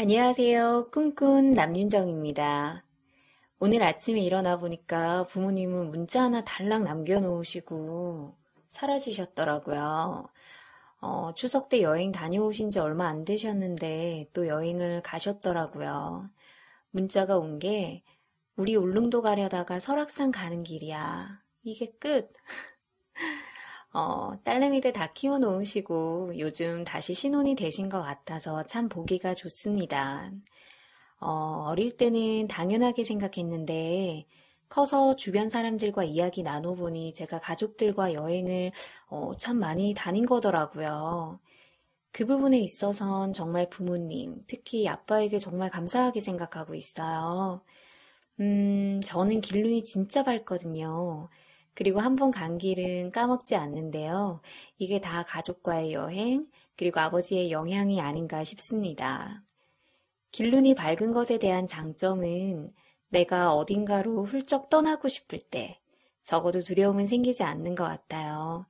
[0.00, 0.90] 안녕하세요.
[0.92, 2.84] 꿈꾼 남윤정입니다.
[3.58, 8.36] 오늘 아침에 일어나 보니까 부모님은 문자 하나 달랑 남겨놓으시고
[8.68, 10.28] 사라지셨더라고요.
[11.00, 16.30] 어, 추석 때 여행 다녀오신 지 얼마 안 되셨는데 또 여행을 가셨더라고요.
[16.90, 18.04] 문자가 온 게
[18.56, 21.42] 우리 울릉도 가려다가 설악산 가는 길이야.
[21.62, 22.32] 이게 끝.
[23.98, 30.30] 어, 딸내미들 다 키워놓으시고 요즘 다시 신혼이 되신 것 같아서 참 보기가 좋습니다.
[31.20, 34.24] 어, 어릴 때는 당연하게 생각했는데
[34.68, 38.70] 커서 주변 사람들과 이야기 나눠보니 제가 가족들과 여행을
[39.08, 41.40] 어, 참 많이 다닌 거더라고요.
[42.12, 47.62] 그 부분에 있어선 정말 부모님, 특히 아빠에게 정말 감사하게 생각하고 있어요.
[48.38, 51.28] 음, 저는 길눈이 진짜 밝거든요.
[51.78, 54.40] 그리고 한 번 간 길은 까먹지 않는데요.
[54.78, 56.46] 이게 다 가족과의 여행,
[56.76, 59.44] 그리고 아버지의 영향이 아닌가 싶습니다.
[60.32, 62.70] 길눈이 밝은 것에 대한 장점은
[63.10, 65.80] 내가 어딘가로 훌쩍 떠나고 싶을 때
[66.22, 68.66] 적어도 두려움은 생기지 않는 것 같아요.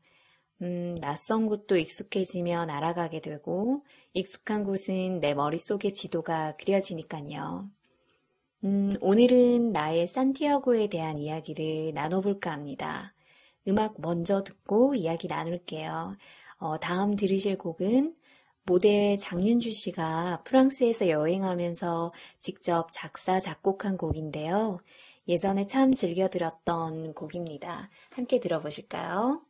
[0.63, 3.85] 음, 낯선 곳도 익숙해지면 알아가게 되고
[4.15, 7.71] 익숙한 곳은 내 머릿속의 지도가 그려지니까요.
[8.65, 13.15] 음, 오늘은 나의 산티아고에 대한 이야기를 나눠볼까 합니다.
[13.69, 16.17] 음악 먼저 듣고 이야기 나눌게요.
[16.59, 18.17] 어, 다음 들으실 곡은
[18.65, 24.81] 모델 장윤주 씨가 프랑스에서 여행하면서 직접 작사, 작곡한 곡인데요.
[25.29, 27.91] 예전에 참 즐겨 들었던 곡입니다.
[28.11, 29.48] 함께 들어보실까요?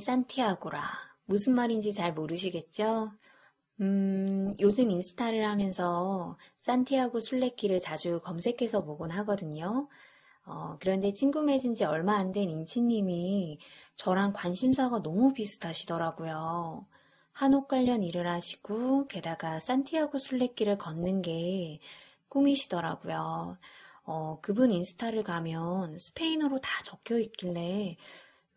[0.00, 0.82] 산티아고라.
[1.26, 3.12] 무슨 말인지 잘 모르시겠죠?
[3.80, 9.88] 음, 요즘 인스타를 하면서 산티아고 순례길을 자주 검색해서 보곤 하거든요.
[10.46, 13.58] 어, 그런데 친구 맺은 지 얼마 안 된 인치님이
[13.96, 16.86] 저랑 관심사가 너무 비슷하시더라고요.
[17.32, 21.80] 한옥 관련 일을 하시고, 게다가 산티아고 순례길을 걷는 게
[22.28, 23.58] 꿈이시더라고요.
[24.04, 27.96] 어, 그분 인스타를 가면 스페인어로 다 적혀 있길래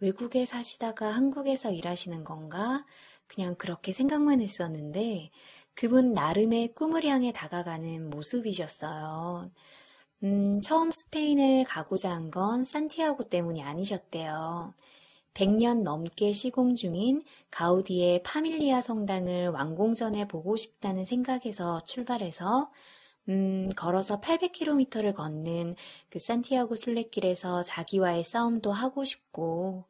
[0.03, 2.85] 외국에 사시다가 한국에서 일하시는 건가?
[3.27, 5.29] 그냥 그렇게 생각만 했었는데
[5.75, 9.49] 그분 나름의 꿈을 향해 다가가는 모습이셨어요.
[10.23, 14.73] 음, 처음 스페인을 가고자 한 건 산티아고 때문이 아니셨대요.
[15.33, 22.71] 100년 넘게 시공 중인 가우디의 파밀리아 성당을 완공 전에 보고 싶다는 생각에서 출발해서
[23.29, 25.75] 음, 걸어서 800km를 걷는
[26.09, 29.85] 그 산티아고 순례길에서 자기와의 싸움도 하고 싶고,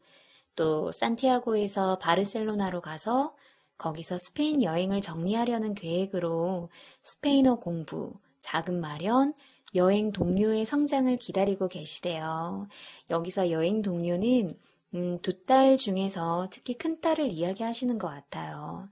[0.56, 3.36] 또 산티아고에서 바르셀로나로 가서
[3.78, 6.70] 거기서 스페인 여행을 정리하려는 계획으로
[7.04, 9.34] 스페인어 공부, 자금 마련,
[9.76, 12.68] 여행 동료의 성장을 기다리고 계시대요.
[13.10, 14.58] 여기서 여행 동료는
[14.96, 18.90] 음, 두 딸 중에서 특히 큰 딸을 이야기하시는 것 같아요.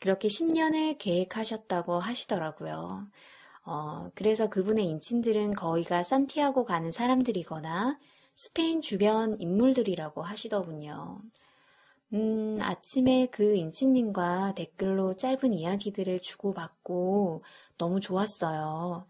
[0.00, 3.06] 그렇게 10년을 계획하셨다고 하시더라고요.
[3.64, 7.98] 어, 그래서 그분의 인친들은 거의가 산티아고 가는 사람들이거나
[8.36, 11.20] 스페인 주변 인물들이라고 하시더군요.
[12.12, 17.42] 음, 아침에 그 인친님과 댓글로 짧은 이야기들을 주고받고
[17.78, 19.06] 너무 좋았어요.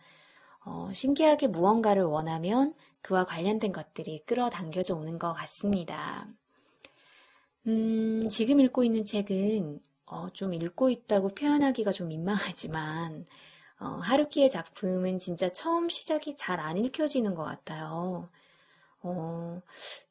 [0.65, 6.29] 어, 신기하게 무언가를 원하면 그와 관련된 것들이 끌어당겨져 오는 것 같습니다.
[7.67, 13.27] 음, 지금 읽고 있는 책은 어, 좀 읽고 있다고 표현하기가 좀 민망하지만
[13.81, 18.29] 어, 하루키의 작품은 진짜 처음 시작이 잘 안 읽혀지는 것 같아요.
[19.07, 19.63] 어,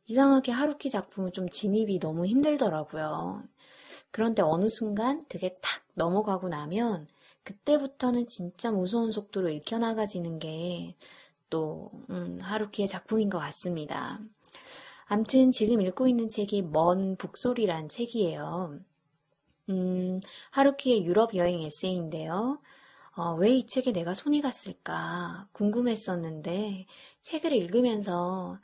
[0.07, 3.43] 이상하게 하루키 작품은 좀 진입이 너무 힘들더라고요.
[4.11, 7.07] 그런데 어느 순간 그게 탁 넘어가고 나면
[7.43, 10.95] 그때부터는 진짜 무서운 속도로 읽혀나가지는 게
[11.49, 14.19] 또, 음, 하루키의 작품인 것 같습니다.
[15.05, 18.79] 암튼 지금 읽고 있는 책이 먼 북소리란 책이에요.
[19.69, 20.19] 음,
[20.51, 22.59] 하루키의 유럽 여행 에세이인데요.
[23.17, 26.85] 어, 왜 이 책에 내가 손이 갔을까 궁금했었는데
[27.21, 28.59] 책을 읽으면서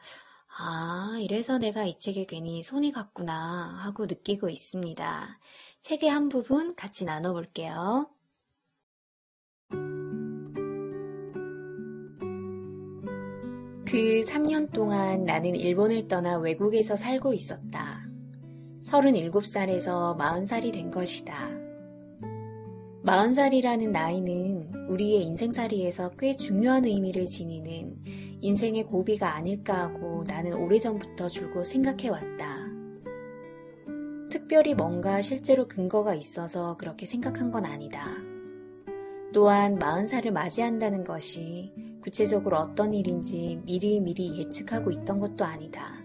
[0.57, 5.39] 아, 이래서 내가 이 책에 괜히 손이 갔구나 하고 느끼고 있습니다.
[5.81, 8.09] 책의 한 부분 같이 나눠볼게요.
[13.85, 18.05] 그 3년 동안 나는 일본을 떠나 외국에서 살고 있었다.
[18.83, 21.60] 37살에서 40살이 된 것이다.
[23.03, 27.97] 마흔 살이라는 나이는 우리의 인생살이에서 꽤 중요한 의미를 지니는
[28.41, 32.57] 인생의 고비가 아닐까 하고 나는 오래전부터 줄곧 생각해왔다.
[34.29, 38.05] 특별히 뭔가 실제로 근거가 있어서 그렇게 생각한 건 아니다.
[39.33, 45.95] 또한 마흔 살을 맞이한다는 것이 구체적으로 어떤 일인지 미리미리 예측하고 있던 것도 아니다.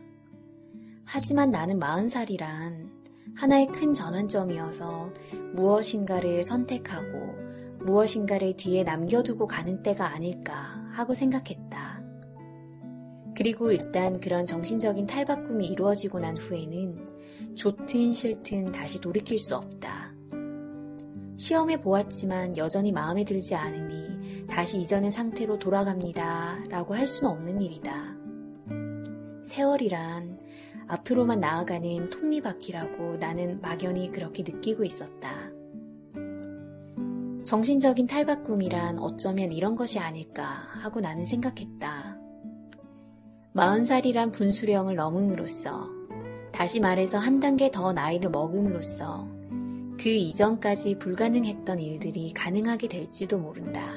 [1.04, 2.95] 하지만 나는 마흔 살이란
[3.35, 5.12] 하나의 큰 전환점이어서
[5.54, 7.35] 무엇인가를 선택하고
[7.85, 10.54] 무엇인가를 뒤에 남겨두고 가는 때가 아닐까
[10.90, 12.02] 하고 생각했다.
[13.37, 17.06] 그리고 일단 그런 정신적인 탈바꿈이 이루어지고 난 후에는
[17.54, 20.14] 좋든 싫든 다시 돌이킬 수 없다.
[21.37, 26.64] 시험해 보았지만 여전히 마음에 들지 않으니 다시 이전의 상태로 돌아갑니다.
[26.71, 28.16] 라고 할 수는 없는 일이다.
[29.45, 30.38] 세월이란
[30.88, 35.50] 앞으로만 나아가는 톱니바퀴라고 나는 막연히 그렇게 느끼고 있었다.
[37.45, 42.19] 정신적인 탈바꿈이란 어쩌면 이런 것이 아닐까 하고 나는 생각했다.
[43.52, 45.88] 마흔 살이란 분수령을 넘음으로써
[46.52, 49.28] 다시 말해서 한 단계 더 나이를 먹음으로써
[49.99, 53.95] 그 이전까지 불가능했던 일들이 가능하게 될지도 모른다.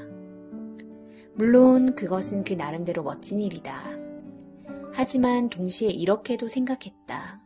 [1.33, 3.98] 물론 그것은 그 나름대로 멋진 일이다.
[4.93, 7.41] 하지만 동시에 이렇게도 생각했다.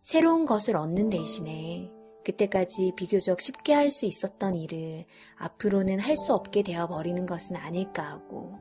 [0.00, 1.90] 새로운 것을 얻는 대신에
[2.24, 5.04] 그때까지 비교적 쉽게 할 수 있었던 일을
[5.36, 8.58] 앞으로는 할 수 없게 되어 버리는 것은 아닐까 하고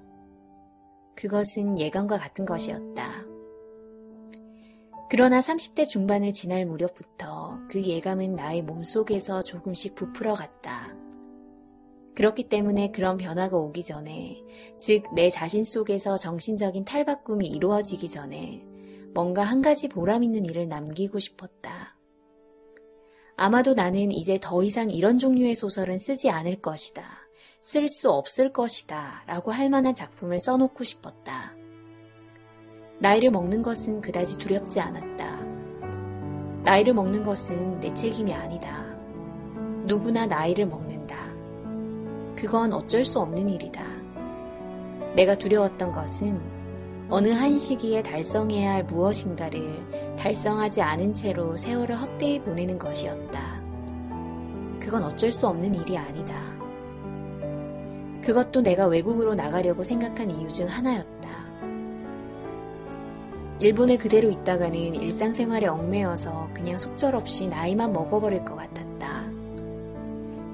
[1.16, 3.26] 그것은 예감과 같은 것이었다.
[5.10, 10.96] 그러나 30대 중반을 지날 무렵부터 그 예감은 나의 몸속에서 조금씩 부풀어 갔다.
[12.20, 14.44] 그렇기 때문에 그런 변화가 오기 전에,
[14.78, 18.68] 즉, 내 자신 속에서 정신적인 탈바꿈이 이루어지기 전에
[19.14, 21.96] 뭔가 한 가지 보람 있는 일을 남기고 싶었다.
[23.38, 27.06] 아마도 나는 이제 더 이상 이런 종류의 소설은 쓰지 않을 것이다.
[27.62, 29.24] 쓸 수 없을 것이다.
[29.26, 31.56] 라고 할 만한 작품을 써놓고 싶었다.
[33.00, 35.42] 나이를 먹는 것은 그다지 두렵지 않았다.
[36.66, 38.94] 나이를 먹는 것은 내 책임이 아니다.
[39.86, 41.19] 누구나 나이를 먹는다.
[42.39, 43.84] 그건 어쩔 수 없는 일이다.
[45.13, 46.39] 내가 두려웠던 것은
[47.10, 53.62] 어느 한 시기에 달성해야 할 무엇인가를 달성하지 않은 채로 세월을 헛되이 보내는 것이었다.
[54.79, 56.34] 그건 어쩔 수 없는 일이 아니다.
[58.24, 61.29] 그것도 내가 외국으로 나가려고 생각한 이유 중 하나였다.
[63.60, 68.88] 일본에 그대로 있다가는 일상생활에 얽매여서 그냥 속절없이 나이만 먹어버릴 것 같았다.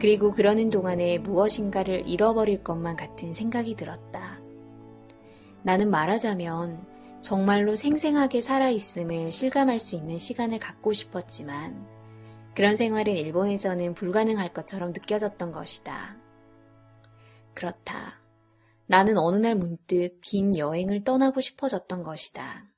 [0.06, 4.40] 그리고 그러는 동안에 무엇인가를 잃어버릴 것만 같은 생각이 들었다.
[5.64, 6.86] 나는 말하자면
[7.22, 11.88] 정말로 생생하게 살아있음을 실감할 수 있는 시간을 갖고 싶었지만
[12.54, 16.20] 그런 생활은 일본에서는 불가능할 것처럼 느껴졌던 것이다.
[17.56, 18.22] 그렇다.
[18.86, 22.70] 나는 어느 날 문득 긴 여행을 떠나고 싶어졌던 것이다.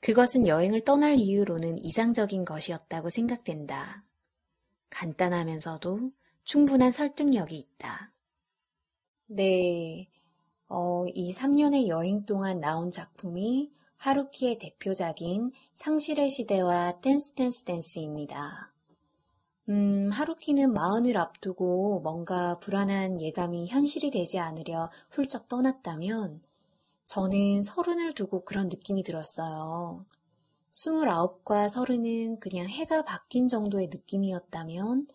[0.00, 4.04] 그것은 여행을 떠날 이유로는 이상적인 것이었다고 생각된다.
[4.94, 6.12] 간단하면서도
[6.44, 8.12] 충분한 설득력이 있다.
[9.26, 10.08] 네,
[10.68, 18.72] 어, 이 3년의 여행 동안 나온 작품이 하루키의 대표작인 상실의 시대와 댄스 댄스 댄스입니다.
[19.70, 26.42] 음, 하루키는 마흔을 앞두고 뭔가 불안한 예감이 현실이 되지 않으려 훌쩍 떠났다면
[27.06, 30.04] 저는 서른을 두고 그런 느낌이 들었어요.
[30.74, 35.06] 스물아홉과 서른은 그냥 해가 바뀐 정도의 느낌이었다면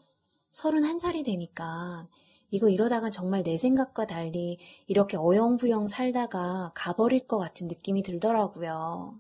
[0.52, 2.08] 서른한 살이 되니까
[2.50, 9.20] 이거 이러다가 정말 내 생각과 달리 이렇게 어영부영 살다가 가버릴 것 같은 느낌이 들더라고요.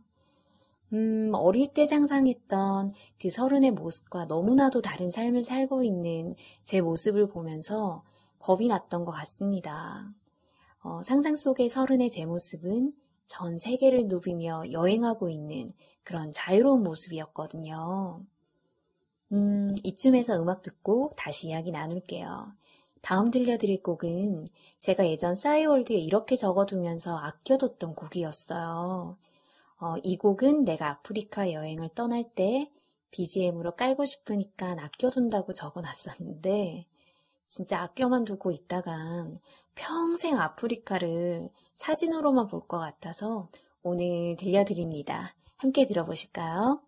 [0.93, 8.05] 음, 어릴 때 상상했던 그 서른의 모습과 너무나도 다른 삶을 살고 있는 제 모습을 보면서
[8.39, 10.13] 겁이 났던 것 같습니다.
[10.83, 12.93] 어, 상상 속의 서른의 제 모습은
[13.29, 15.71] 전 세계를 누비며 여행하고 있는
[16.01, 18.25] 그런 자유로운 모습이었거든요.
[19.31, 22.51] 음, 이쯤에서 음악 듣고 다시 이야기 나눌게요.
[23.03, 24.47] 다음 들려드릴 곡은
[24.79, 29.15] 제가 예전 싸이월드에 이렇게 적어두면서 아껴뒀던 곡이었어요.
[29.79, 32.71] 어, 이 곡은 내가 아프리카 여행을 떠날 때
[33.11, 36.87] BGM으로 깔고 싶으니까 아껴둔다고 적어놨었는데
[37.45, 39.39] 진짜 아껴만 두고 있다간
[39.75, 43.47] 평생 아프리카를 사진으로만 볼 것 같아서
[43.83, 45.33] 오늘 들려드립니다.
[45.55, 46.81] 함께 들어보실까요?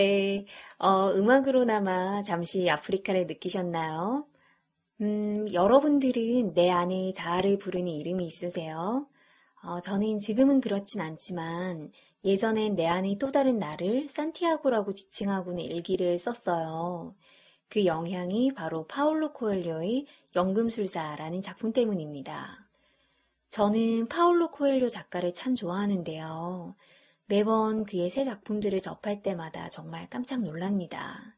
[0.00, 0.46] 네,
[0.78, 4.26] 어, 음악으로나마 잠시 아프리카를 느끼셨나요?
[5.02, 9.06] 음, 여러분들은 내 안에 자아를 부르는 이름이 있으세요?
[9.62, 11.92] 어, 저는 지금은 그렇진 않지만
[12.24, 17.14] 예전엔 내 안의 또 다른 나를 산티아고라고 지칭하고는 일기를 썼어요.
[17.68, 22.70] 그 영향이 바로 파울로 코엘료의 연금술사라는 작품 때문입니다.
[23.48, 26.74] 저는 파울로 코엘료 작가를 참 좋아하는데요.
[27.30, 31.36] 매번 그의 새 작품들을 접할 때마다 정말 깜짝 놀랍니다.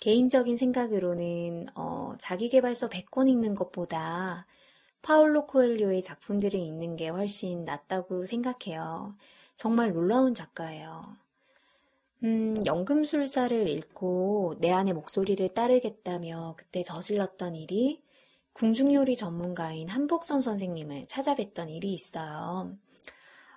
[0.00, 4.46] 개인적인 생각으로는 어, 자기개발서 100권 읽는 것보다
[5.00, 9.14] 파울로 코엘료의 작품들을 읽는 게 훨씬 낫다고 생각해요.
[9.56, 11.16] 정말 놀라운 작가예요.
[12.24, 18.02] 음, 연금술사를 읽고 내 안의 목소리를 따르겠다며 그때 저질렀던 일이
[18.52, 22.76] 궁중요리 전문가인 한복선 선생님을 찾아뵀던 일이 있어요.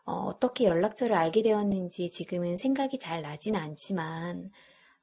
[0.06, 4.52] 어, 떻게 연락처를 알게 되었는지 지금은 생각이 잘 나진 않지만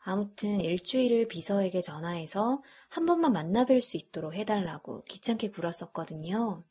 [0.00, 6.64] 아무튼 일주일을 비서에게 전화해서 한 번만 만나뵐 수 있도록 해달라고 귀찮게 굴었었거든요.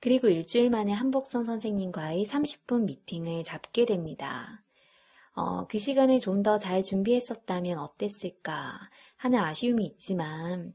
[0.00, 4.62] 그리고 일주일 만에 한복선 선생님과의 30분 미팅을 잡게 됩니다.
[5.34, 8.78] 어, 그 시간에 좀 더 잘 준비했었다면 어땠을까
[9.16, 10.74] 하는 아쉬움이 있지만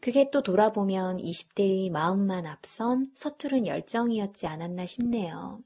[0.00, 5.62] 그게 또 돌아보면 20대의 마음만 앞선 서투른 열정이었지 않았나 싶네요.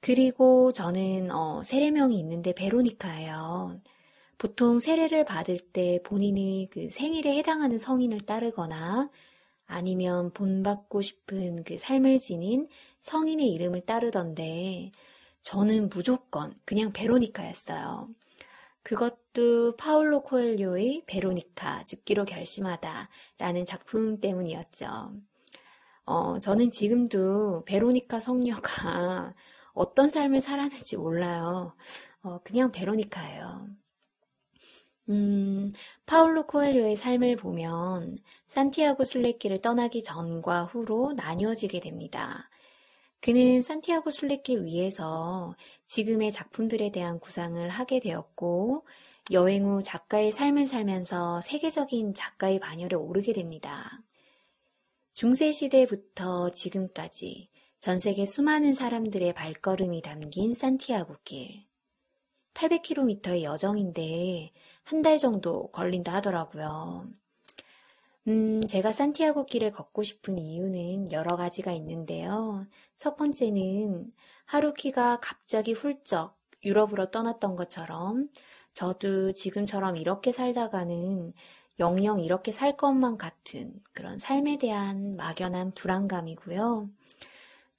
[0.00, 3.80] 그리고 저는 어, 세례명이 있는데 베로니카예요.
[4.38, 9.10] 보통 세례를 받을 때 본인이 그 생일에 해당하는 성인을 따르거나
[9.66, 12.66] 아니면 본받고 싶은 그 삶을 지닌
[13.00, 14.90] 성인의 이름을 따르던데
[15.42, 18.08] 저는 무조건 그냥 베로니카였어요.
[18.82, 23.08] 그것도 파울로 코엘료의 베로니카 죽기로 결심하다
[23.38, 25.12] 라는 작품 때문이었죠.
[26.06, 29.34] 어, 저는 지금도 베로니카 성녀가
[29.80, 31.74] 어떤 삶을 살았는지 몰라요.
[32.22, 33.66] 어, 그냥 베로니카예요.
[35.08, 35.72] 음,
[36.04, 42.50] 파울로 코엘료의 삶을 보면 산티아고 순례길을 떠나기 전과 후로 나뉘어지게 됩니다.
[43.22, 45.54] 그는 산티아고 순례길 위에서
[45.86, 48.86] 지금의 작품들에 대한 구상을 하게 되었고
[49.32, 54.02] 여행 후 작가의 삶을 살면서 세계적인 작가의 반열에 오르게 됩니다.
[55.14, 57.48] 중세시대부터 지금까지
[57.80, 61.64] 전 세계 수많은 사람들의 발걸음이 담긴 산티아고 길.
[62.52, 64.52] 800km의 여정인데
[64.84, 67.08] 한 달 정도 걸린다 하더라고요.
[68.28, 72.66] 음, 제가 산티아고 길을 걷고 싶은 이유는 여러 가지가 있는데요.
[72.98, 74.12] 첫 번째는
[74.44, 78.28] 하루키가 갑자기 훌쩍 유럽으로 떠났던 것처럼
[78.74, 81.32] 저도 지금처럼 이렇게 살다가는
[81.78, 86.90] 영영 이렇게 살 것만 같은 그런 삶에 대한 막연한 불안감이고요.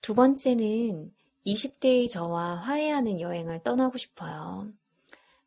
[0.02, 1.12] 두 번째는
[1.46, 4.72] 20대의 저와 화해하는 여행을 떠나고 싶어요.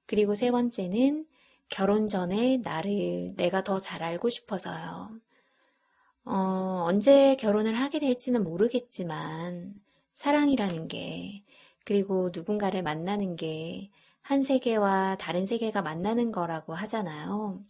[0.07, 1.27] 그리고 세 번째는
[1.69, 5.11] 결혼 전에 나를 내가 더 잘 알고 싶어서요.
[6.25, 9.75] 어, 언제 결혼을 하게 될지는 모르겠지만,
[10.14, 11.43] 사랑이라는 게,
[11.85, 13.90] 그리고 누군가를 만나는 게,
[14.23, 17.62] 한 세계와 다른 세계가 만나는 거라고 하잖아요.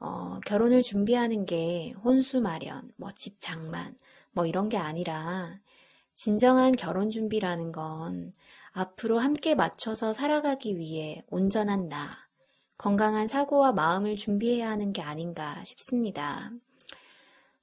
[0.00, 3.96] 어, 결혼을 준비하는 게 혼수 마련, 뭐 집 장만,
[4.32, 5.58] 뭐 이런 게 아니라,
[6.14, 8.32] 진정한 결혼 준비라는 건
[8.72, 12.28] 앞으로 함께 맞춰서 살아가기 위해 온전한 나,
[12.78, 16.50] 건강한 사고와 마음을 준비해야 하는 게 아닌가 싶습니다.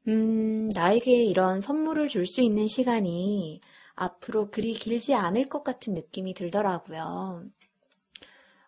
[0.08, 3.62] 음, 나에게 이런 선물을 줄 수 있는 시간이
[3.96, 7.44] 앞으로 그리 길지 않을 것 같은 느낌이 들더라고요.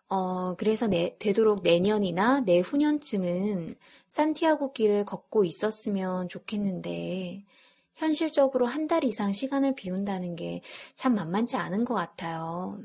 [0.08, 3.76] 어, 그래서 내, 되도록 내년이나 내후년쯤은
[4.08, 7.44] 산티아고 길을 걷고 있었으면 좋겠는데,
[7.96, 10.60] 현실적으로 한 달 이상 시간을 비운다는 게
[10.94, 12.78] 참 만만치 않은 것 같아요.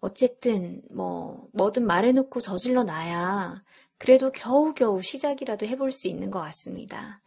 [0.00, 3.62] 어쨌든, 뭐, 뭐든 말해놓고 저질러 놔야
[3.98, 7.22] 그래도 겨우겨우 시작이라도 해볼 수 있는 것 같습니다.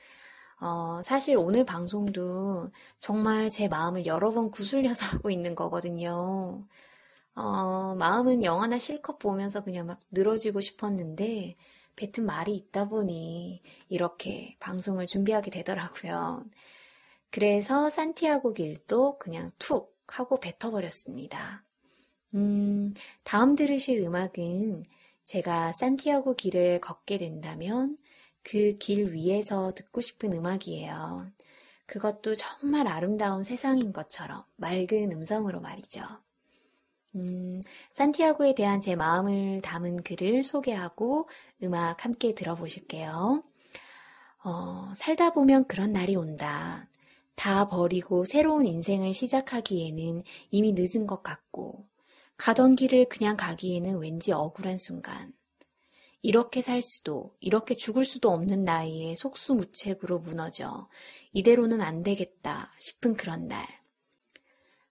[0.62, 6.64] 어, 사실 오늘 방송도 정말 제 마음을 여러 번 구슬려서 하고 있는 거거든요.
[7.36, 11.56] 어, 마음은 영화나 실컷 보면서 그냥 막 늘어지고 싶었는데,
[11.96, 16.46] 뱉은 말이 있다 보니 이렇게 방송을 준비하게 되더라고요.
[17.32, 21.64] 그래서 산티아고 길도 그냥 툭 하고 뱉어버렸습니다.
[22.36, 24.84] 음, 다음 들으실 음악은
[25.26, 27.98] 제가 산티아고 길을 걷게 된다면
[28.44, 31.28] 그 길 위에서 듣고 싶은 음악이에요.
[31.86, 36.02] 그것도 정말 아름다운 세상인 것처럼 맑은 음성으로 말이죠.
[37.16, 37.62] 음,
[37.94, 41.28] 산티아고에 대한 제 마음을 담은 글을 소개하고
[41.64, 43.44] 음악 함께 들어보실게요.
[44.44, 46.88] 어, 살다 보면 그런 날이 온다.
[47.38, 51.88] 다 버리고 새로운 인생을 시작하기에는 이미 늦은 것 같고,
[52.36, 55.34] 가던 길을 그냥 가기에는 왠지 억울한 순간.
[56.24, 60.90] 이렇게 살 수도, 이렇게 죽을 수도 없는 나이에 속수무책으로 무너져
[61.32, 63.68] 이대로는 안 되겠다 싶은 그런 날.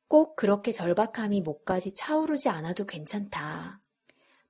[0.06, 3.80] 꼭 그렇게 절박함이 목까지 차오르지 않아도 괜찮다.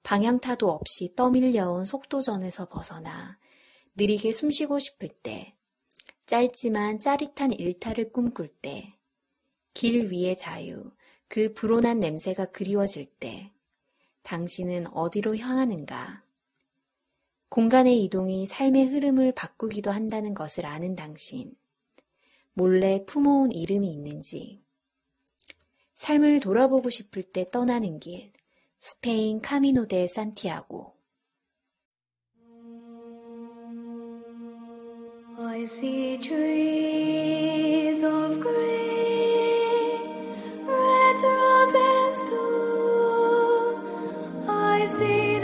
[0.02, 3.38] 방향타도 없이 떠밀려온 속도전에서 벗어나
[3.96, 5.55] 느리게 숨쉬고 싶을 때,
[6.26, 8.96] 짧지만 짜릿한 일탈을 꿈꿀 때,
[9.74, 10.90] 길 위의 자유,
[11.28, 13.52] 그 불온한 냄새가 그리워질 때,
[14.24, 16.24] 당신은 어디로 향하는가?
[17.48, 21.54] 공간의 이동이 삶의 흐름을 바꾸기도 한다는 것을 아는 당신,
[22.54, 24.60] 몰래 품어온 이름이 있는지,
[25.94, 28.32] 삶을 돌아보고 싶을 때 떠나는 길,
[28.80, 30.95] 스페인 카미노 데 산티아고.
[35.58, 40.00] I see trees of green,
[40.66, 43.78] red roses too.
[44.46, 45.35] I see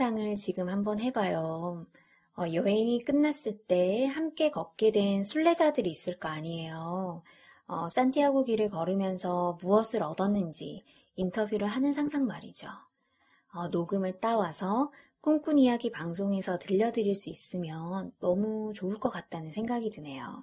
[0.00, 1.84] 상상을 지금 한번 해봐요.
[2.38, 7.22] 어, 여행이 끝났을 때 함께 걷게 된 순례자들이 있을 거 아니에요.
[7.66, 10.86] 어, 산티아고 길을 걸으면서 무엇을 얻었는지
[11.16, 12.68] 인터뷰를 하는 상상 말이죠.
[13.52, 20.42] 어, 녹음을 따와서 꿈꾼 이야기 방송에서 들려드릴 수 있으면 너무 좋을 것 같다는 생각이 드네요.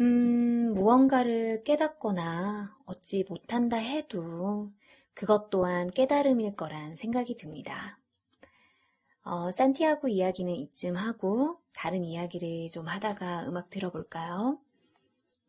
[0.00, 4.72] 음, 무언가를 깨닫거나 얻지 못한다 해도
[5.12, 7.99] 그것 또한 깨달음일 거란 생각이 듭니다.
[9.30, 14.58] 어, 산티아고 이야기는 이쯤 하고 다른 이야기를 좀 하다가 음악 들어볼까요?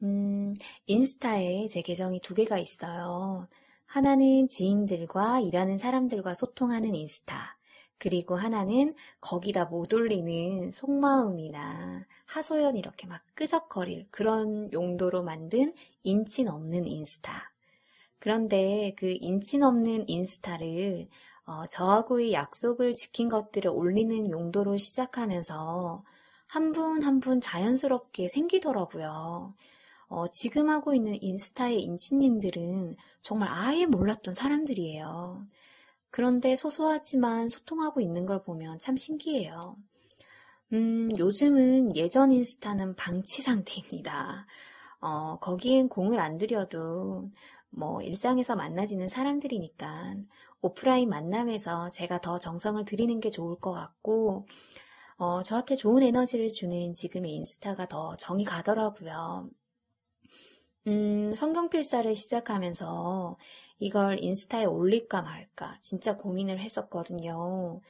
[0.04, 0.54] 음,
[0.86, 3.48] 인스타에 제 계정이 두 개가 있어요.
[3.88, 7.58] 하나는 지인들과 일하는 사람들과 소통하는 인스타.
[7.98, 16.86] 그리고 하나는 거기다 못 올리는 속마음이나 하소연 이렇게 막 끄적거릴 그런 용도로 만든 인친 없는
[16.86, 17.52] 인스타.
[18.20, 21.08] 그런데 그 인친 없는 인스타를
[21.46, 26.04] 어, 저하고의 약속을 지킨 것들을 올리는 용도로 시작하면서
[26.48, 29.54] 한분 한분 자연스럽게 생기더라고요.
[30.08, 35.46] 어, 지금 하고 있는 인스타의 인친님들은 정말 아예 몰랐던 사람들이에요.
[36.10, 39.78] 그런데 소소하지만 소통하고 있는 걸 보면 참 신기해요.
[40.74, 44.46] 음, 요즘은 예전 인스타는 방치 상태입니다.
[45.00, 47.30] 어, 거기엔 공을 안 들여도
[47.70, 50.16] 뭐 일상에서 만나지는 사람들이니까
[50.62, 54.48] 오프라인 만남에서 제가 더 정성을 들이는 게 좋을 것 같고
[55.18, 59.50] 어, 저한테 좋은 에너지를 주는 지금의 인스타가 더 정이 가더라고요.
[60.88, 63.38] 음, 성경 필사를 시작하면서
[63.80, 67.82] 이걸 인스타에 올릴까 말까 진짜 고민을 했었거든요.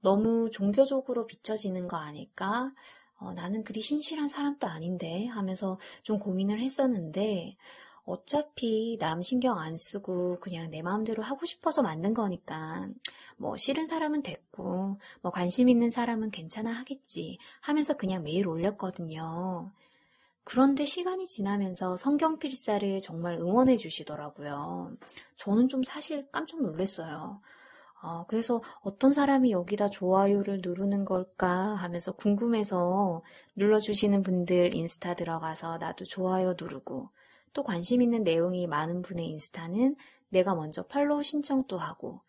[0.00, 2.72] 너무 종교적으로 비춰지는 거 아닐까?
[3.18, 7.56] 어, 나는 그리 신실한 사람도 아닌데 하면서 좀 고민을 했었는데
[8.06, 12.88] 어차피 남 신경 안 쓰고 그냥 내 마음대로 하고 싶어서 만든 거니까
[13.36, 19.72] 뭐 싫은 사람은 됐고 뭐 관심 있는 사람은 괜찮아 하겠지 하면서 그냥 매일 올렸거든요.
[20.44, 24.92] 그런데 시간이 지나면서 성경 필사를 정말 응원해 주시더라고요.
[25.36, 27.40] 저는 좀 사실 깜짝 놀랐어요.
[28.02, 33.22] 어, 그래서 어떤 사람이 여기다 좋아요를 누르는 걸까 하면서 궁금해서
[33.56, 37.10] 눌러주시는 분들 인스타 들어가서 나도 좋아요 누르고
[37.56, 39.96] 또 관심 있는 내용이 많은 분의 인스타는
[40.30, 42.20] 내가 먼저 팔로우 신청도 하고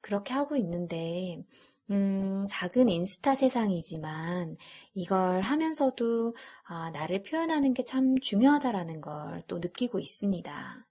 [0.00, 1.44] 그렇게 하고 있는데
[1.90, 4.56] 음, 작은 인스타 세상이지만
[4.94, 10.86] 이걸 하면서도 아, 나를 표현하는 게 참 중요하다라는 걸 또 느끼고 있습니다.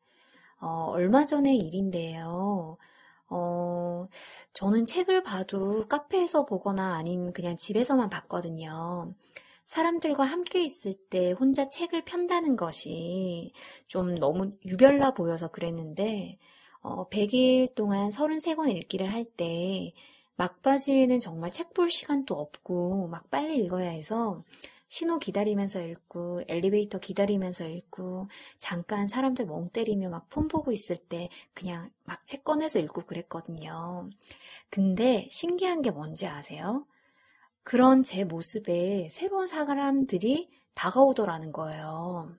[0.61, 2.77] 어, 얼마 전의 일인데요.
[3.29, 4.07] 어,
[4.53, 9.13] 저는 책을 봐도 카페에서 보거나 아니면 그냥 집에서만 봤거든요.
[9.65, 13.53] 사람들과 함께 있을 때 혼자 책을 편다는 것이
[13.87, 16.37] 좀 너무 유별나 보여서 그랬는데,
[16.81, 19.91] 어, 100일 동안 33권 읽기를 할 때,
[20.37, 24.43] 막바지에는 정말 책 볼 시간도 없고, 막 빨리 읽어야 해서,
[24.87, 28.27] 신호 기다리면서 읽고, 엘리베이터 기다리면서 읽고,
[28.59, 34.09] 잠깐 사람들 멍 때리며 막 폰 보고 있을 때 그냥 막 책 꺼내서 읽고 그랬거든요.
[34.69, 36.85] 근데 신기한 게 뭔지 아세요?
[37.63, 42.35] 그런 제 모습에 새로운 사람들이 다가오더라는 거예요.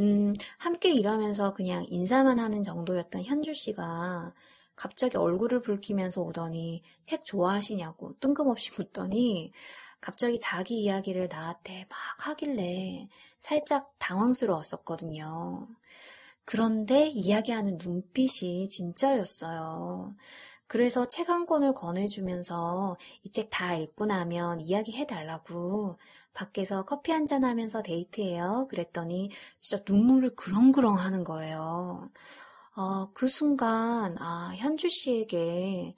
[0.00, 4.34] 음, 함께 일하면서 그냥 인사만 하는 정도였던 현주 씨가
[4.74, 9.52] 갑자기 얼굴을 붉히면서 오더니 책 좋아하시냐고 뜬금없이 묻더니
[10.00, 15.66] 갑자기 자기 이야기를 나한테 막 하길래 살짝 당황스러웠었거든요.
[16.44, 20.14] 그런데 이야기하는 눈빛이 진짜였어요.
[20.68, 25.98] 그래서 책 한 권을 권해주면서 이 책 다 읽고 나면 이야기해 달라고
[26.34, 28.66] 밖에서 커피 한잔 하면서 데이트해요.
[28.70, 32.10] 그랬더니 진짜 눈물을 그렁그렁 하는 거예요.
[32.76, 35.94] 어, 그 순간, 아, 현주 씨에게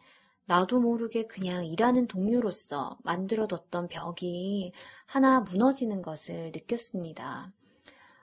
[0.46, 4.72] 나도 모르게 그냥 일하는 동료로서 만들어뒀던 벽이
[5.06, 7.52] 하나 무너지는 것을 느꼈습니다.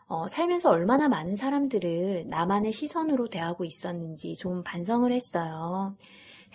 [0.07, 5.95] 어, 살면서 얼마나 많은 사람들을 나만의 시선으로 대하고 있었는지 좀 반성을 했어요.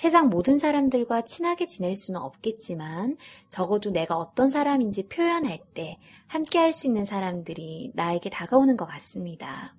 [0.01, 3.19] 세상 모든 사람들과 친하게 지낼 수는 없겠지만
[3.51, 9.75] 적어도 내가 어떤 사람인지 표현할 때 함께 할 수 있는 사람들이 나에게 다가오는 것 같습니다.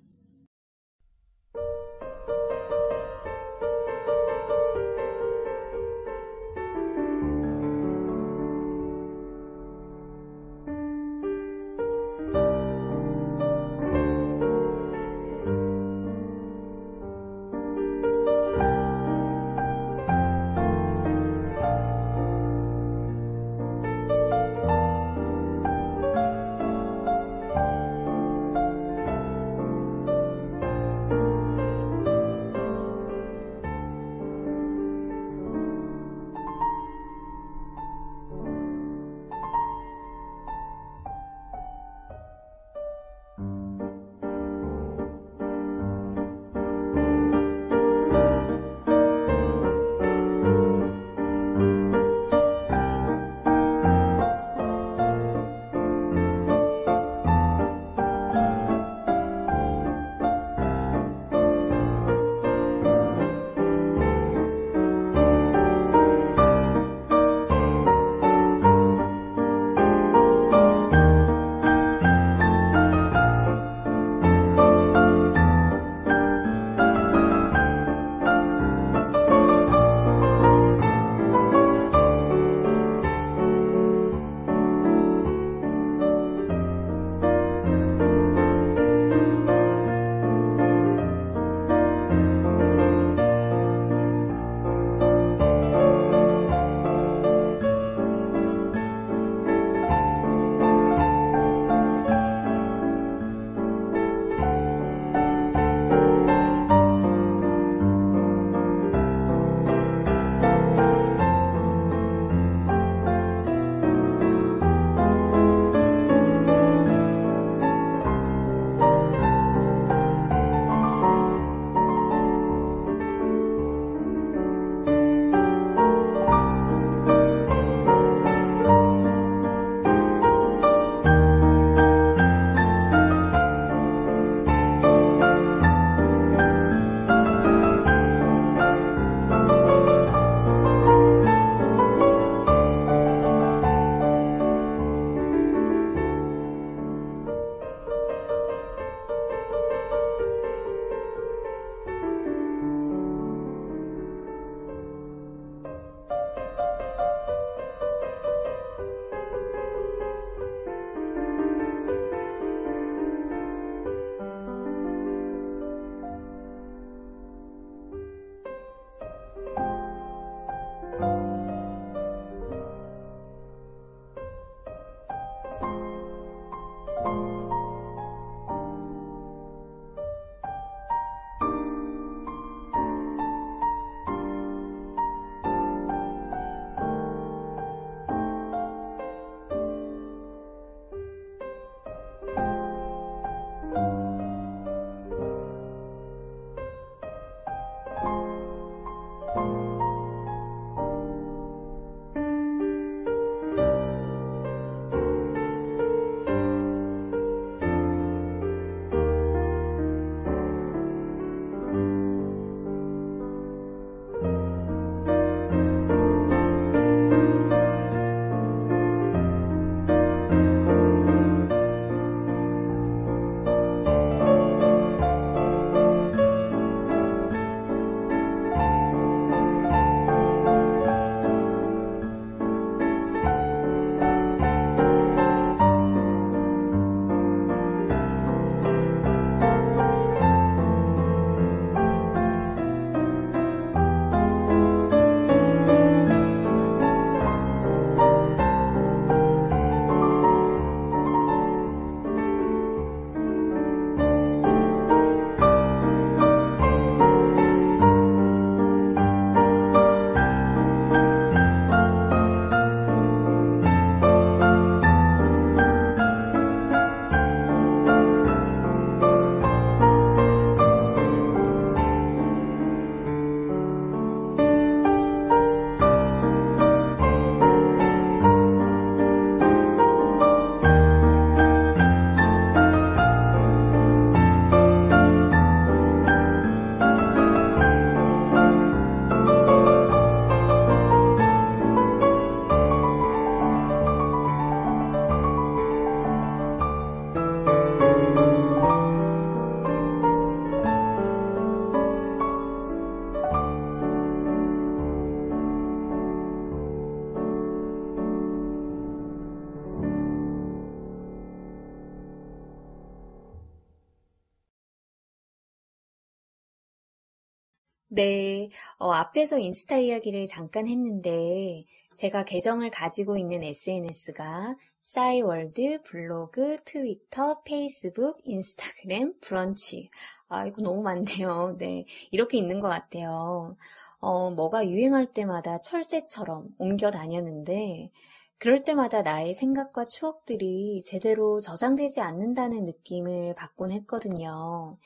[317.94, 327.42] 네, 어, 앞에서 인스타 이야기를 잠깐 했는데, 제가 계정을 가지고 있는 SNS가 싸이월드, 블로그, 트위터,
[327.42, 329.90] 페이스북, 인스타그램, 브런치.
[330.28, 331.56] 아, 이거 너무 많네요.
[331.60, 333.56] 네, 이렇게 있는 것 같아요.
[334.00, 337.90] 어, 뭐가 유행할 때마다 철새처럼 옮겨 다녔는데,
[338.38, 344.78] 그럴 때마다 나의 생각과 추억들이 제대로 저장되지 않는다는 느낌을 받곤 했거든요.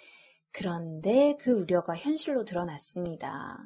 [0.56, 3.58] 그런데 그 우려가 현실로 드러났습니다.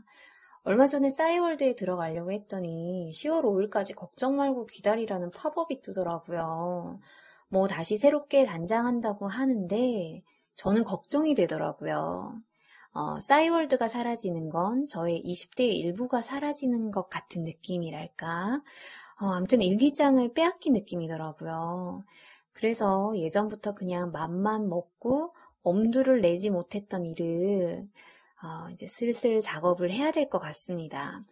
[0.64, 6.98] 얼마 전에 싸이월드에 들어가려고 했더니 10월 5일까지 걱정 말고 기다리라는 팝업이 뜨더라고요.
[7.48, 10.24] 뭐 다시 새롭게 단장한다고 하는데
[10.56, 12.34] 저는 걱정이 되더라고요.
[12.92, 18.62] 어, 싸이월드가 사라지는 건 저의 20대의 일부가 사라지는 것 같은 느낌이랄까.
[19.22, 22.02] 어, 아무튼 일기장을 빼앗긴 느낌이더라고요.
[22.52, 27.88] 그래서 예전부터 그냥 맘만 먹고 엄두를 내지 못했던 일을
[28.42, 31.24] 어, 이제 슬슬 작업을 해야 될 것 같습니다.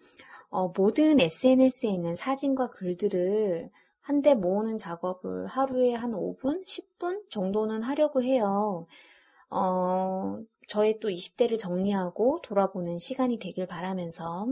[0.51, 3.71] 어, 모든 SNS에는 사진과 글들을
[4.01, 8.87] 한데 모으는 작업을 하루에 한 5분, 10분 정도는 하려고 해요.
[9.51, 14.47] 어, 저의 또 20대를 정리하고 돌아보는 시간이 되길 바라면서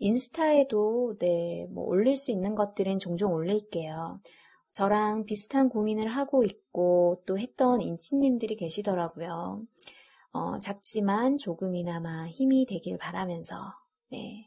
[0.00, 4.20] 인스타에도 네, 뭐 올릴 수 있는 것들은 종종 올릴게요.
[4.78, 9.66] 저랑 비슷한 고민을 하고 있고 또 했던 인치님들이 계시더라고요.
[10.30, 13.74] 어, 작지만 조금이나마 힘이 되길 바라면서
[14.12, 14.46] 네.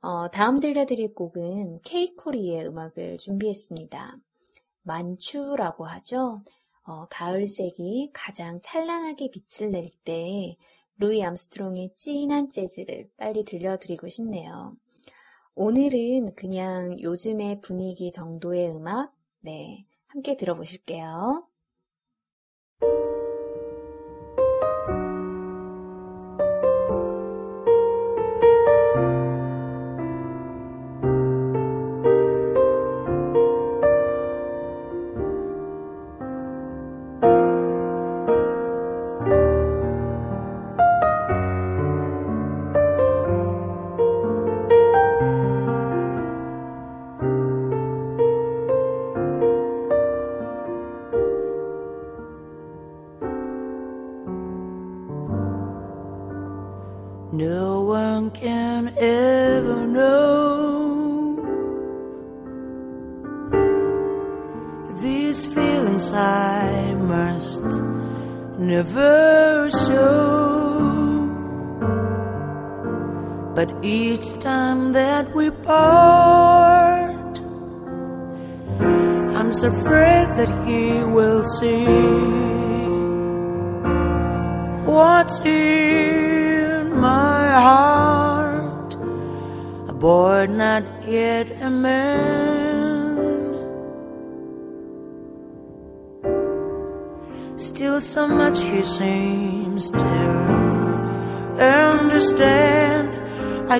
[0.00, 4.18] 어, 다음 들려드릴 곡은 케이코리의 음악을 준비했습니다.
[4.82, 6.44] 만추라고 하죠.
[6.84, 10.56] 어, 가을색이 가장 찬란하게 빛을 낼 때
[10.98, 14.76] 루이 암스트롱의 찐한 재즈를 빨리 들려드리고 싶네요.
[15.56, 21.46] 오늘은 그냥 요즘의 분위기 정도의 음악, 네, 함께 들어보실게요.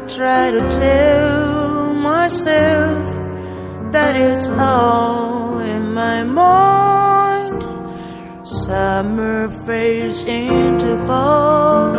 [0.08, 3.04] Try to tell myself
[3.92, 7.62] that it's all in my mind.
[8.46, 11.92] Summer fades into fall.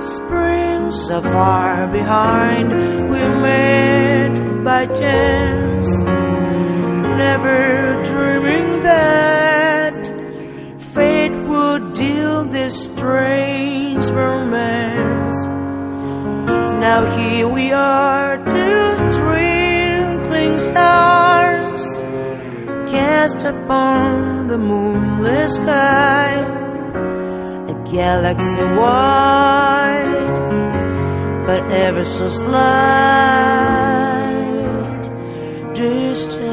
[0.00, 2.68] Spring so far behind.
[3.10, 6.04] We met by chance.
[7.24, 10.06] Never dreaming that
[10.94, 13.53] fate would deal this strange
[16.84, 21.84] Now here we are, two twinkling stars,
[22.86, 26.28] cast upon the moonless sky,
[27.72, 30.36] a galaxy wide,
[31.46, 32.54] but ever so slight
[35.72, 36.44] distance.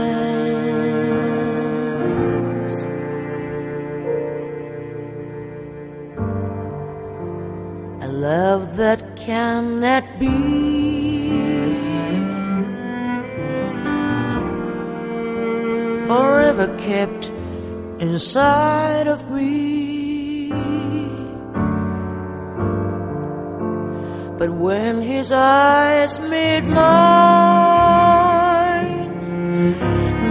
[8.02, 10.38] I love that cannot be.
[16.08, 17.32] Forever kept
[18.00, 20.50] inside of me.
[24.40, 27.62] But when his eyes meet mine,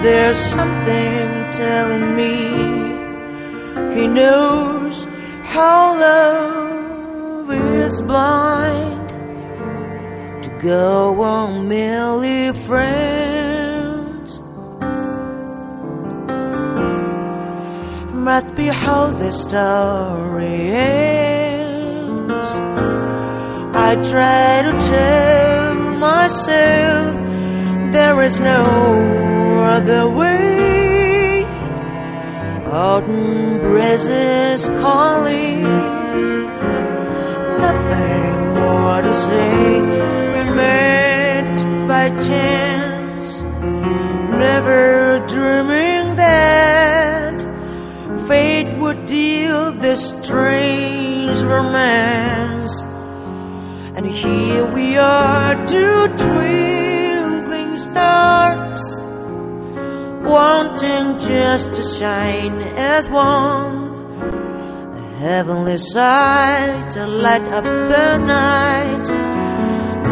[0.03, 2.35] there's something telling me
[3.95, 5.07] he knows
[5.45, 6.60] how love
[7.91, 9.09] is blind
[10.45, 14.31] to go on merely friends.
[18.29, 22.51] Must behold the story ends
[23.89, 25.75] I try to tell
[26.09, 27.11] myself
[27.97, 28.63] there is no
[29.77, 31.45] other way.
[32.71, 35.65] Autumn breezes calling,
[37.61, 39.81] nothing more to say.
[40.33, 41.57] We met
[41.89, 43.43] by chance,
[44.47, 47.37] never dreaming that
[48.29, 52.81] fate would deal this strange romance.
[53.97, 58.85] And here we are, two twinkling stars,
[60.23, 63.80] wanting just to shine as one.
[65.21, 69.07] Heavenly sight to light up the night.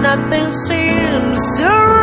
[0.03, 1.99] Nothing seems so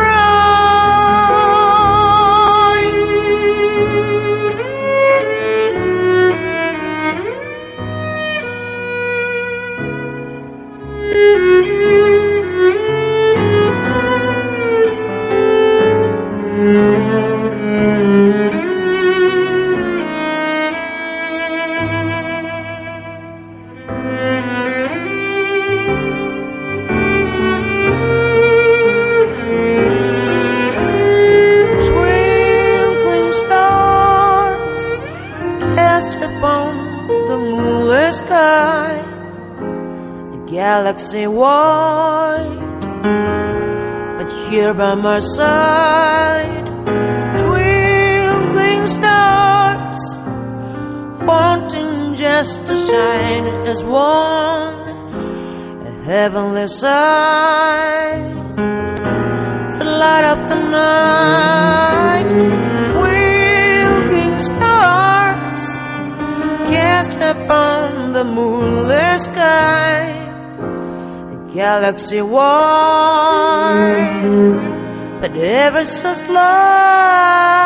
[11.16, 12.25] Twinkling
[40.66, 42.82] galaxy wide.
[44.18, 46.66] But here by my side,
[47.42, 50.02] twinkling stars,
[51.30, 51.92] wanting
[52.24, 54.78] just to shine as one,
[55.90, 58.34] a heavenly sight
[59.76, 62.28] to light up the night.
[62.90, 65.66] Twinkling stars
[66.72, 70.25] cast upon the moonless sky,
[71.56, 72.52] galaxy wide,
[75.20, 77.56] but ever so slight.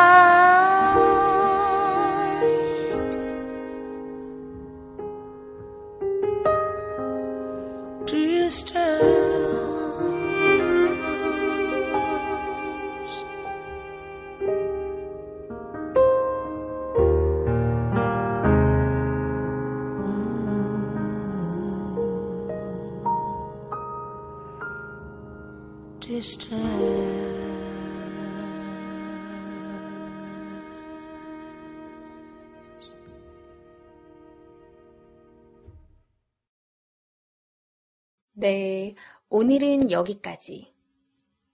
[38.41, 38.95] 네,
[39.29, 40.73] 오늘은 여기까지.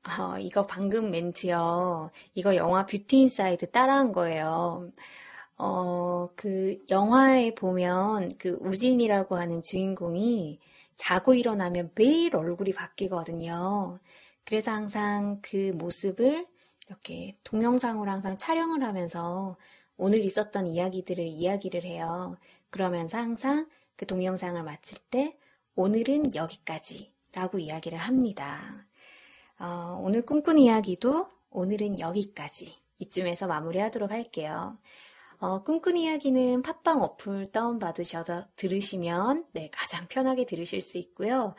[0.05, 2.11] 어, 이거 방금 멘트요.
[2.33, 4.89] 이거 영화 뷰티 인사이드 따라한 거예요.
[5.57, 10.59] 어, 그 영화에 보면 그 우진이라고 하는 주인공이
[10.95, 13.99] 자고 일어나면 매일 얼굴이 바뀌거든요.
[14.45, 16.47] 그래서 항상 그 모습을
[16.88, 19.57] 이렇게 동영상으로 항상 촬영을 하면서
[19.97, 22.38] 오늘 있었던 이야기들을 이야기를 해요.
[22.69, 23.67] 그러면서 항상
[23.97, 25.38] 그 동영상을 마칠 때
[25.80, 28.88] 오늘은 여기까지 라고 이야기를 합니다.
[29.59, 34.80] 어, 오늘 꿈꾼 이야기도 오늘은 여기까지 이쯤에서 마무리하도록 할게요.
[35.38, 41.53] 어, 꿈꾼 이야기는 팟빵 어플 다운받으셔서 들으시면 네, 가장 편하게 들으실 수 있고요.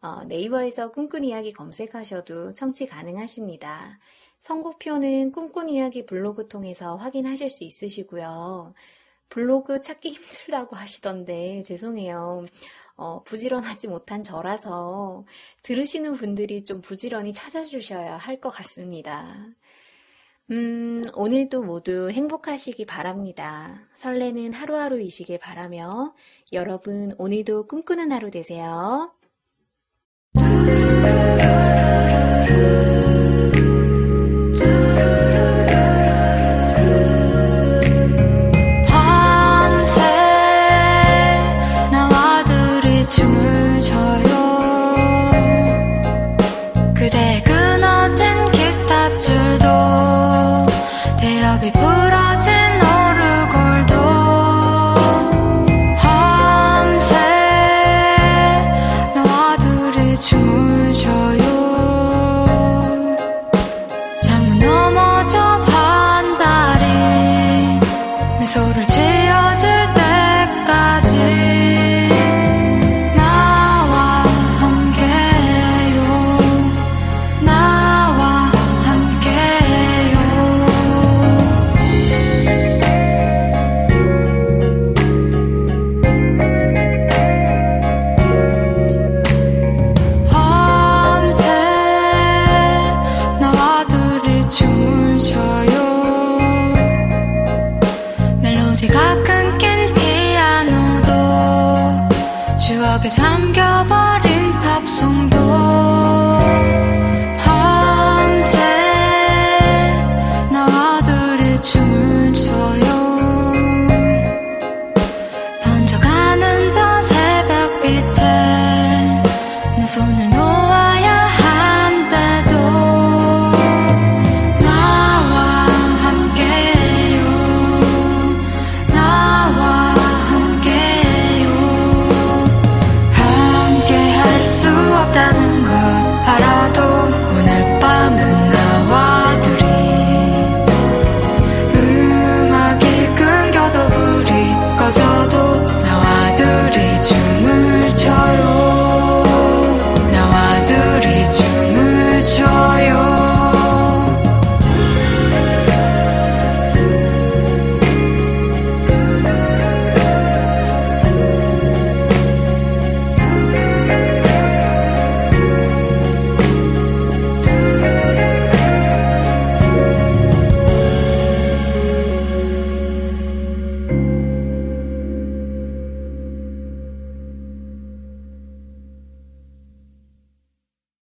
[0.00, 3.98] 어, 네이버에서 꿈꾼 이야기 검색하셔도 청취 가능하십니다.
[4.38, 8.72] 선곡표는 꿈꾼 이야기 블로그 통해서 확인하실 수 있으시고요.
[9.30, 12.46] 블로그 찾기 힘들다고 하시던데 죄송해요.
[12.96, 15.24] 어, 부지런하지 못한 저라서
[15.62, 19.46] 들으시는 분들이 좀 부지런히 찾아주셔야 할 것 같습니다.
[20.50, 23.80] 음, 오늘도 모두 행복하시기 바랍니다.
[23.94, 26.14] 설레는 하루하루이시길 바라며
[26.52, 29.14] 여러분 오늘도 꿈꾸는 하루 되세요.